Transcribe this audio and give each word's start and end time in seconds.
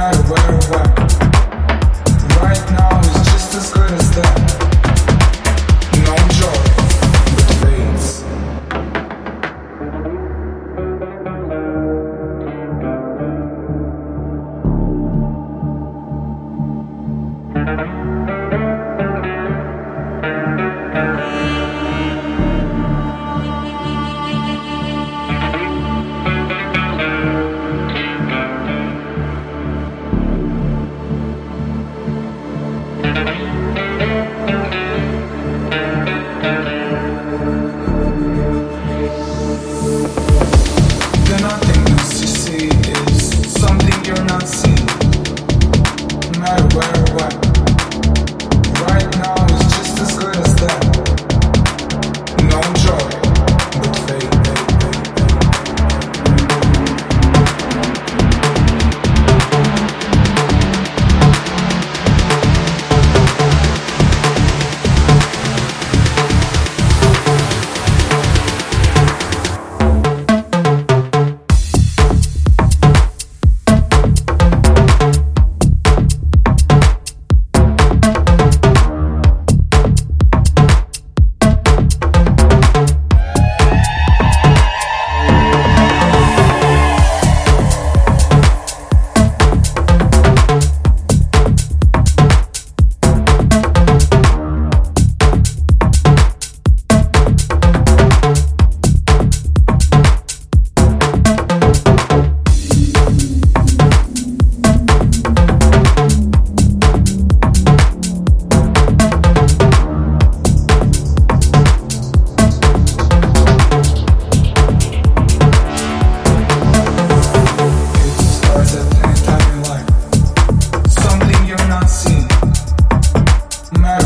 Matter 0.00 0.22
where 0.32 0.54
or 0.54 0.60
what. 0.70 0.88
Right 2.40 2.70
now 2.72 3.00
is 3.00 3.22
just 3.32 3.54
as 3.54 3.70
good 3.70 3.90
as 3.90 4.10
that. 4.16 4.59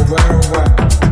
where, 0.08 0.40
where. 0.50 1.03